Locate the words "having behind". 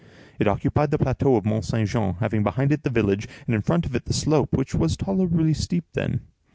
2.15-2.71